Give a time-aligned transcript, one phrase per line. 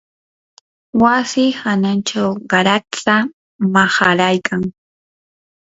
[1.01, 3.15] wasi hanachaw qaratsa
[3.73, 4.61] maharaykan